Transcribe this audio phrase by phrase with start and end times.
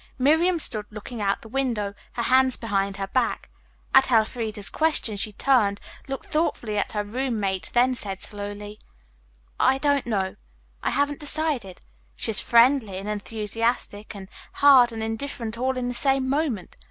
[0.17, 3.49] Miriam stood looking out the window, her hands behind her back.
[3.93, 8.79] At Elfreda's question she turned, looked thoughtfully at her roommate, then said slowly:
[9.59, 10.37] "I don't know.
[10.81, 11.81] I haven't decided.
[12.15, 16.77] She's friendly and enthusiastic and hard and indifferent all in the same moment.